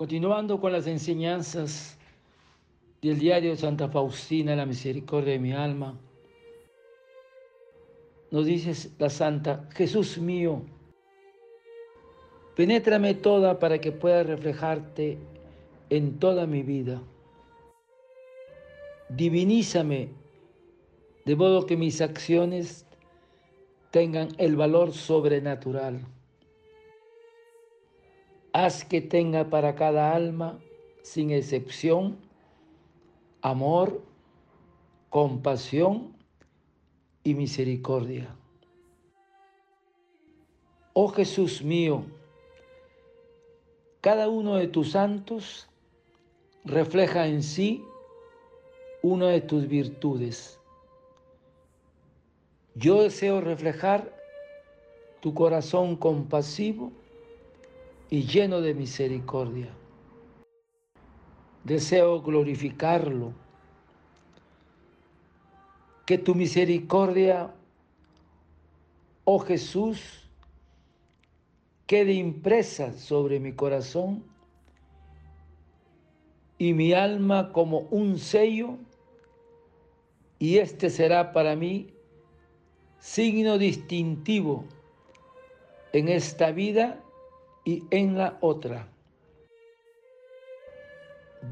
Continuando 0.00 0.58
con 0.58 0.72
las 0.72 0.86
enseñanzas 0.86 1.98
del 3.02 3.18
diario 3.18 3.50
de 3.50 3.58
Santa 3.58 3.86
Faustina, 3.86 4.56
la 4.56 4.64
misericordia 4.64 5.34
de 5.34 5.38
mi 5.38 5.52
alma, 5.52 5.94
nos 8.30 8.46
dice 8.46 8.88
la 8.98 9.10
Santa, 9.10 9.68
Jesús 9.74 10.16
mío, 10.16 10.62
penétrame 12.56 13.12
toda 13.12 13.58
para 13.58 13.78
que 13.78 13.92
pueda 13.92 14.22
reflejarte 14.22 15.18
en 15.90 16.18
toda 16.18 16.46
mi 16.46 16.62
vida. 16.62 17.02
Divinízame 19.10 20.08
de 21.26 21.36
modo 21.36 21.66
que 21.66 21.76
mis 21.76 22.00
acciones 22.00 22.86
tengan 23.90 24.28
el 24.38 24.56
valor 24.56 24.94
sobrenatural. 24.94 26.00
Haz 28.52 28.84
que 28.84 29.00
tenga 29.00 29.48
para 29.48 29.76
cada 29.76 30.12
alma, 30.14 30.58
sin 31.02 31.30
excepción, 31.30 32.18
amor, 33.42 34.02
compasión 35.08 36.16
y 37.22 37.34
misericordia. 37.34 38.34
Oh 40.92 41.08
Jesús 41.08 41.62
mío, 41.62 42.04
cada 44.00 44.28
uno 44.28 44.56
de 44.56 44.66
tus 44.66 44.92
santos 44.92 45.68
refleja 46.64 47.26
en 47.28 47.42
sí 47.42 47.84
una 49.02 49.28
de 49.28 49.40
tus 49.40 49.68
virtudes. 49.68 50.58
Yo 52.74 53.02
deseo 53.02 53.40
reflejar 53.40 54.12
tu 55.20 55.34
corazón 55.34 55.96
compasivo 55.96 56.92
y 58.10 58.24
lleno 58.24 58.60
de 58.60 58.74
misericordia. 58.74 59.68
Deseo 61.62 62.20
glorificarlo. 62.20 63.32
Que 66.04 66.18
tu 66.18 66.34
misericordia, 66.34 67.54
oh 69.24 69.38
Jesús, 69.38 70.28
quede 71.86 72.14
impresa 72.14 72.92
sobre 72.92 73.38
mi 73.38 73.52
corazón 73.52 74.24
y 76.58 76.74
mi 76.74 76.92
alma 76.92 77.52
como 77.52 77.80
un 77.90 78.18
sello, 78.18 78.76
y 80.40 80.58
este 80.58 80.90
será 80.90 81.32
para 81.32 81.54
mí 81.54 81.94
signo 82.98 83.56
distintivo 83.56 84.64
en 85.92 86.08
esta 86.08 86.50
vida 86.50 87.00
y 87.64 87.84
en 87.90 88.16
la 88.16 88.38
otra. 88.40 88.88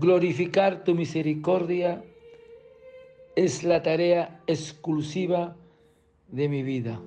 Glorificar 0.01 0.85
tu 0.85 0.95
misericordia 0.95 2.05
es 3.37 3.65
la 3.65 3.83
tarea 3.83 4.43
exclusiva 4.47 5.57
de 6.29 6.49
mi 6.49 6.63
vida. 6.63 7.01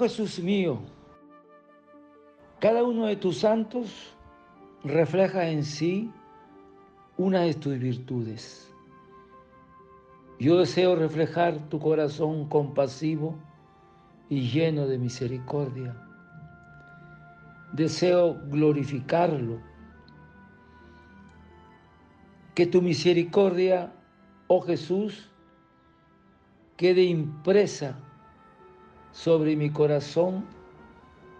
Jesús 0.00 0.38
mío, 0.38 0.78
cada 2.58 2.82
uno 2.84 3.04
de 3.04 3.16
tus 3.16 3.40
santos 3.40 4.16
refleja 4.82 5.50
en 5.50 5.62
sí 5.62 6.10
una 7.18 7.42
de 7.42 7.52
tus 7.52 7.78
virtudes. 7.78 8.74
Yo 10.38 10.58
deseo 10.58 10.96
reflejar 10.96 11.68
tu 11.68 11.78
corazón 11.78 12.48
compasivo 12.48 13.36
y 14.30 14.48
lleno 14.48 14.86
de 14.86 14.96
misericordia. 14.96 15.94
Deseo 17.74 18.40
glorificarlo. 18.48 19.60
Que 22.54 22.66
tu 22.66 22.80
misericordia, 22.80 23.92
oh 24.46 24.62
Jesús, 24.62 25.30
quede 26.78 27.02
impresa 27.02 27.98
sobre 29.12 29.56
mi 29.56 29.70
corazón 29.70 30.44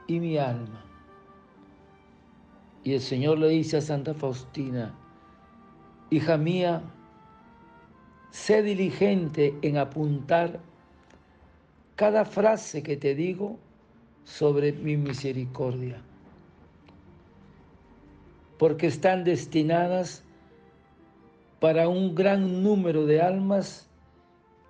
y 0.06 0.20
mi 0.20 0.38
alma. 0.38 0.84
Y 2.82 2.94
el 2.94 3.00
Señor 3.00 3.38
le 3.38 3.48
dice 3.48 3.76
a 3.76 3.80
Santa 3.80 4.14
Faustina, 4.14 4.94
hija 6.10 6.36
mía, 6.36 6.82
sé 8.30 8.62
diligente 8.62 9.54
en 9.62 9.76
apuntar 9.76 10.60
cada 11.96 12.24
frase 12.24 12.82
que 12.82 12.96
te 12.96 13.14
digo 13.14 13.58
sobre 14.24 14.72
mi 14.72 14.96
misericordia, 14.96 16.02
porque 18.58 18.86
están 18.86 19.24
destinadas 19.24 20.24
para 21.60 21.88
un 21.88 22.14
gran 22.14 22.62
número 22.62 23.04
de 23.04 23.20
almas 23.20 23.88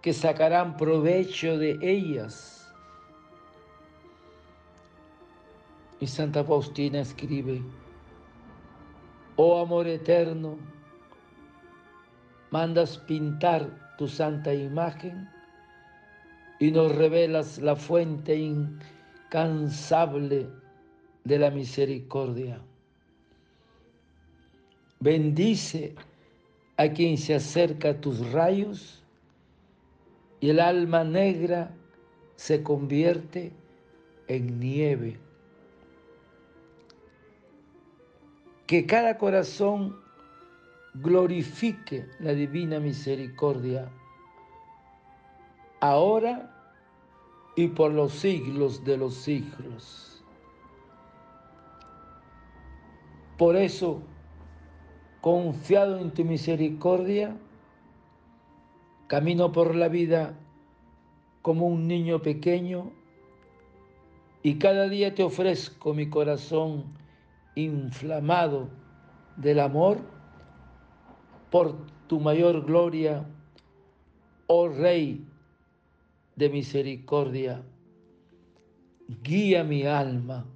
que 0.02 0.12
sacarán 0.12 0.76
provecho 0.76 1.56
de 1.56 1.78
ellas 1.80 2.59
Y 6.00 6.06
Santa 6.06 6.42
Faustina 6.42 7.00
escribe, 7.00 7.62
oh 9.36 9.60
amor 9.60 9.86
eterno, 9.86 10.56
mandas 12.50 12.96
pintar 12.98 13.94
tu 13.98 14.08
santa 14.08 14.54
imagen 14.54 15.28
y 16.58 16.70
nos 16.70 16.94
revelas 16.96 17.58
la 17.58 17.76
fuente 17.76 18.34
incansable 19.28 20.48
de 21.24 21.38
la 21.38 21.50
misericordia. 21.50 22.60
Bendice 25.00 25.94
a 26.76 26.88
quien 26.88 27.18
se 27.18 27.34
acerca 27.34 27.90
a 27.90 28.00
tus 28.00 28.32
rayos 28.32 29.02
y 30.40 30.48
el 30.50 30.60
alma 30.60 31.04
negra 31.04 31.74
se 32.36 32.62
convierte 32.62 33.52
en 34.28 34.58
nieve. 34.58 35.18
Que 38.70 38.86
cada 38.86 39.18
corazón 39.18 39.96
glorifique 40.94 42.06
la 42.20 42.34
divina 42.34 42.78
misericordia, 42.78 43.90
ahora 45.80 46.54
y 47.56 47.66
por 47.66 47.90
los 47.90 48.12
siglos 48.12 48.84
de 48.84 48.96
los 48.96 49.16
siglos. 49.16 50.24
Por 53.38 53.56
eso, 53.56 54.02
confiado 55.20 55.98
en 55.98 56.12
tu 56.12 56.24
misericordia, 56.24 57.36
camino 59.08 59.50
por 59.50 59.74
la 59.74 59.88
vida 59.88 60.38
como 61.42 61.66
un 61.66 61.88
niño 61.88 62.22
pequeño 62.22 62.92
y 64.44 64.60
cada 64.60 64.88
día 64.88 65.12
te 65.12 65.24
ofrezco 65.24 65.92
mi 65.92 66.08
corazón 66.08 66.99
inflamado 67.54 68.68
del 69.36 69.60
amor 69.60 69.98
por 71.50 71.74
tu 72.06 72.20
mayor 72.20 72.64
gloria, 72.64 73.26
oh 74.46 74.68
Rey 74.68 75.24
de 76.36 76.48
misericordia. 76.48 77.62
Guía 79.22 79.64
mi 79.64 79.84
alma. 79.84 80.46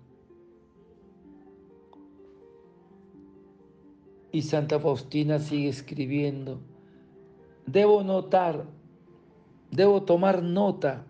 Y 4.32 4.42
Santa 4.42 4.80
Faustina 4.80 5.38
sigue 5.38 5.68
escribiendo, 5.68 6.60
debo 7.66 8.02
notar, 8.02 8.64
debo 9.70 10.02
tomar 10.02 10.42
nota 10.42 11.04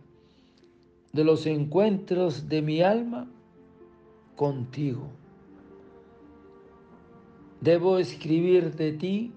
de 1.12 1.24
los 1.24 1.46
encuentros 1.46 2.48
de 2.48 2.60
mi 2.60 2.82
alma 2.82 3.30
contigo. 4.36 5.08
Debo 7.64 7.96
escribir 7.96 8.76
de 8.76 8.92
ti, 8.92 9.32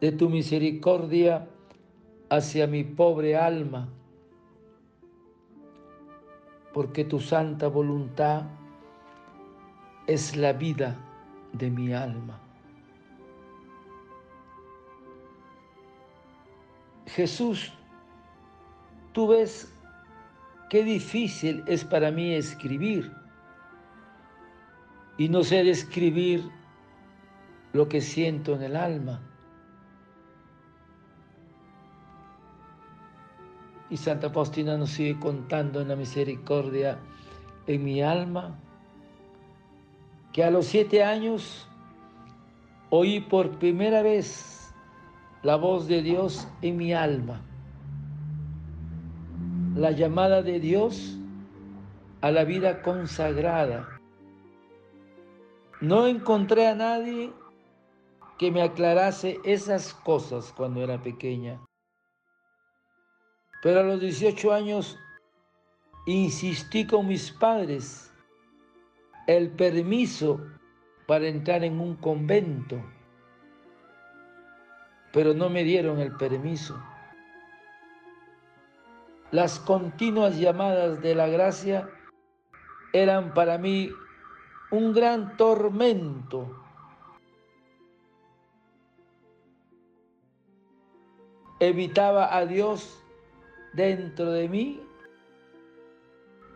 de 0.00 0.10
tu 0.10 0.28
misericordia 0.28 1.48
hacia 2.28 2.66
mi 2.66 2.82
pobre 2.82 3.36
alma, 3.36 3.88
porque 6.74 7.04
tu 7.04 7.20
santa 7.20 7.68
voluntad 7.68 8.46
es 10.08 10.36
la 10.36 10.52
vida 10.54 10.96
de 11.52 11.70
mi 11.70 11.94
alma. 11.94 12.40
Jesús, 17.06 17.72
tú 19.12 19.28
ves 19.28 19.72
qué 20.68 20.82
difícil 20.82 21.62
es 21.68 21.84
para 21.84 22.10
mí 22.10 22.34
escribir 22.34 23.12
y 25.18 25.28
no 25.28 25.42
sé 25.42 25.64
describir 25.64 26.50
lo 27.72 27.88
que 27.88 28.00
siento 28.00 28.54
en 28.54 28.62
el 28.62 28.76
alma. 28.76 29.20
Y 33.88 33.96
Santa 33.96 34.30
Faustina 34.30 34.76
nos 34.76 34.90
sigue 34.90 35.18
contando 35.18 35.80
en 35.80 35.88
la 35.88 35.96
misericordia 35.96 36.98
en 37.66 37.84
mi 37.84 38.02
alma, 38.02 38.58
que 40.32 40.44
a 40.44 40.50
los 40.50 40.66
siete 40.66 41.02
años 41.02 41.68
oí 42.90 43.20
por 43.20 43.58
primera 43.58 44.02
vez 44.02 44.74
la 45.42 45.56
voz 45.56 45.86
de 45.86 46.02
Dios 46.02 46.48
en 46.62 46.76
mi 46.76 46.92
alma, 46.92 47.40
la 49.76 49.92
llamada 49.92 50.42
de 50.42 50.60
Dios 50.60 51.18
a 52.20 52.30
la 52.30 52.44
vida 52.44 52.82
consagrada. 52.82 53.95
No 55.80 56.06
encontré 56.06 56.68
a 56.68 56.74
nadie 56.74 57.32
que 58.38 58.50
me 58.50 58.62
aclarase 58.62 59.38
esas 59.44 59.92
cosas 59.92 60.52
cuando 60.56 60.82
era 60.82 61.02
pequeña. 61.02 61.60
Pero 63.62 63.80
a 63.80 63.82
los 63.82 64.00
18 64.00 64.52
años 64.52 64.98
insistí 66.06 66.86
con 66.86 67.06
mis 67.06 67.30
padres 67.30 68.12
el 69.26 69.50
permiso 69.50 70.40
para 71.06 71.26
entrar 71.26 71.62
en 71.64 71.80
un 71.80 71.96
convento, 71.96 72.80
pero 75.12 75.34
no 75.34 75.50
me 75.50 75.62
dieron 75.62 75.98
el 76.00 76.16
permiso. 76.16 76.80
Las 79.30 79.58
continuas 79.58 80.38
llamadas 80.38 81.02
de 81.02 81.14
la 81.14 81.26
gracia 81.26 81.88
eran 82.92 83.34
para 83.34 83.58
mí 83.58 83.90
un 84.76 84.92
gran 84.92 85.36
tormento. 85.36 86.46
Evitaba 91.58 92.36
a 92.36 92.44
Dios 92.44 93.02
dentro 93.72 94.30
de 94.30 94.48
mí 94.48 94.82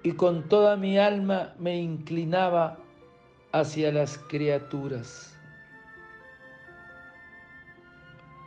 y 0.02 0.12
con 0.12 0.48
toda 0.48 0.76
mi 0.76 0.98
alma 0.98 1.54
me 1.58 1.76
inclinaba 1.76 2.78
hacia 3.52 3.90
las 3.90 4.18
criaturas. 4.18 5.34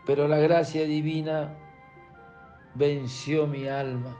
Pero 0.05 0.27
la 0.27 0.37
gracia 0.37 0.83
divina 0.83 1.57
venció 2.75 3.47
mi 3.47 3.67
alma. 3.67 4.15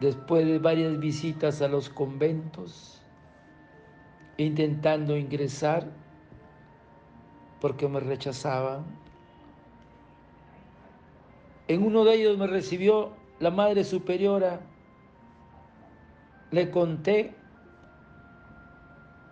Después 0.00 0.46
de 0.46 0.58
varias 0.58 0.98
visitas 0.98 1.62
a 1.62 1.68
los 1.68 1.88
conventos, 1.88 3.02
intentando 4.36 5.16
ingresar 5.16 5.88
porque 7.60 7.88
me 7.88 8.00
rechazaban, 8.00 8.84
en 11.68 11.82
uno 11.82 12.04
de 12.04 12.14
ellos 12.14 12.36
me 12.36 12.46
recibió 12.46 13.12
la 13.38 13.50
Madre 13.50 13.84
Superiora, 13.84 14.60
le 16.50 16.70
conté 16.70 17.34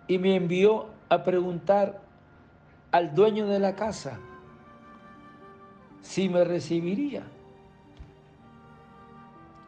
y 0.07 0.17
me 0.17 0.35
envió 0.35 0.87
a 1.09 1.23
preguntar 1.23 2.01
al 2.91 3.13
dueño 3.13 3.47
de 3.47 3.59
la 3.59 3.75
casa 3.75 4.19
si 6.01 6.27
me 6.29 6.43
recibiría. 6.43 7.23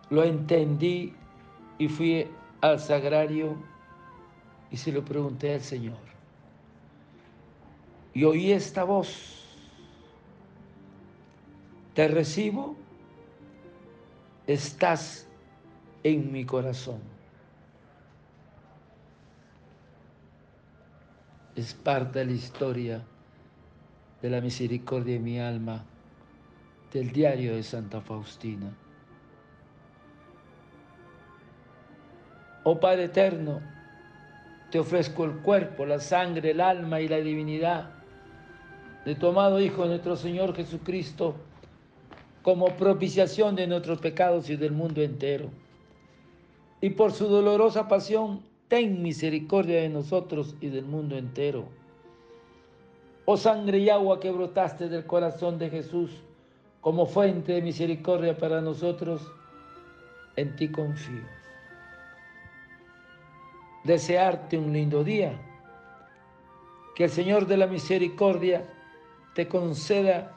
Lo 0.09 0.23
entendí 0.23 1.13
y 1.77 1.87
fui 1.87 2.27
al 2.61 2.79
sagrario 2.79 3.55
y 4.71 4.77
se 4.77 4.91
lo 4.91 5.03
pregunté 5.03 5.53
al 5.53 5.61
Señor. 5.61 5.97
Y 8.13 8.23
oí 8.23 8.51
esta 8.51 8.83
voz 8.83 9.45
te 11.93 12.07
recibo, 12.09 12.75
estás 14.47 15.27
en 16.03 16.31
mi 16.31 16.45
corazón. 16.45 16.99
Es 21.55 21.73
parte 21.73 22.19
de 22.19 22.25
la 22.25 22.31
historia 22.33 23.05
de 24.21 24.29
la 24.29 24.41
misericordia 24.41 25.13
de 25.13 25.19
mi 25.19 25.39
alma 25.39 25.85
del 26.91 27.11
diario 27.11 27.55
de 27.55 27.63
Santa 27.63 28.01
Faustina. 28.01 28.75
Oh 32.67 32.79
Padre 32.79 33.03
eterno, 33.03 33.61
te 34.71 34.79
ofrezco 34.79 35.23
el 35.23 35.33
cuerpo, 35.33 35.85
la 35.85 35.99
sangre, 35.99 36.49
el 36.49 36.59
alma 36.59 36.99
y 36.99 37.07
la 37.07 37.17
divinidad 37.17 37.91
de 39.05 39.13
tu 39.13 39.27
amado 39.27 39.59
Hijo, 39.59 39.85
nuestro 39.85 40.15
Señor 40.15 40.55
Jesucristo, 40.55 41.35
como 42.41 42.75
propiciación 42.75 43.55
de 43.55 43.67
nuestros 43.67 43.99
pecados 43.99 44.49
y 44.49 44.55
del 44.55 44.71
mundo 44.71 45.03
entero. 45.03 45.51
Y 46.81 46.89
por 46.89 47.11
su 47.11 47.27
dolorosa 47.27 47.87
pasión, 47.87 48.41
ten 48.67 49.03
misericordia 49.03 49.81
de 49.81 49.89
nosotros 49.89 50.55
y 50.59 50.69
del 50.69 50.85
mundo 50.85 51.15
entero. 51.17 51.65
Oh 53.25 53.37
sangre 53.37 53.77
y 53.77 53.91
agua 53.91 54.19
que 54.19 54.31
brotaste 54.31 54.89
del 54.89 55.05
corazón 55.05 55.59
de 55.59 55.69
Jesús 55.69 56.09
como 56.81 57.05
fuente 57.05 57.53
de 57.53 57.61
misericordia 57.61 58.35
para 58.35 58.59
nosotros, 58.59 59.31
en 60.35 60.55
ti 60.55 60.71
confío. 60.71 61.34
Desearte 63.85 64.57
un 64.57 64.73
lindo 64.73 65.03
día, 65.03 65.39
que 66.95 67.05
el 67.05 67.09
Señor 67.09 67.45
de 67.45 67.57
la 67.57 67.67
misericordia 67.67 68.65
te 69.35 69.47
conceda 69.47 70.33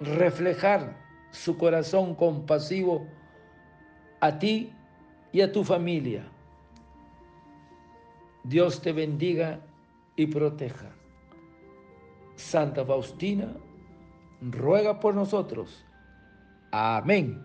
reflejar 0.00 0.96
su 1.30 1.56
corazón 1.56 2.14
compasivo 2.14 3.06
a 4.20 4.38
ti 4.38 4.72
y 5.32 5.40
a 5.42 5.52
tu 5.52 5.64
familia. 5.64 6.26
Dios 8.44 8.80
te 8.80 8.92
bendiga 8.92 9.60
y 10.14 10.26
proteja. 10.26 10.90
Santa 12.36 12.84
Faustina, 12.84 13.54
ruega 14.40 15.00
por 15.00 15.14
nosotros. 15.14 15.84
Amén. 16.70 17.42